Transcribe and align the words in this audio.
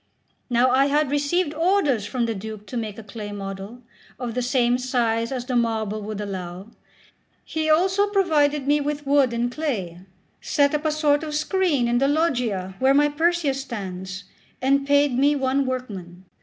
Now 0.49 0.71
I 0.71 0.87
had 0.87 1.11
received 1.11 1.53
orders 1.53 2.07
from 2.07 2.25
the 2.25 2.33
Duke 2.33 2.65
to 2.65 2.75
make 2.75 2.97
a 2.97 3.03
clay 3.03 3.31
model, 3.31 3.83
of 4.19 4.33
the 4.33 4.41
same 4.41 4.79
size 4.79 5.31
as 5.31 5.45
the 5.45 5.55
marble 5.55 6.01
would 6.01 6.19
allow; 6.19 6.71
he 7.45 7.69
also 7.69 8.07
provided 8.09 8.65
me 8.65 8.81
with 8.81 9.05
wood 9.05 9.31
and 9.31 9.51
clay, 9.51 9.99
set 10.41 10.73
up 10.73 10.85
a 10.85 10.91
sort 10.91 11.21
of 11.23 11.35
screen 11.35 11.87
in 11.87 11.99
the 11.99 12.07
Loggia 12.07 12.73
where 12.79 12.95
my 12.95 13.09
Perseus 13.09 13.61
stands, 13.61 14.23
and 14.59 14.87
paid 14.87 15.15
me 15.15 15.35
one 15.35 15.67
workman. 15.67 16.25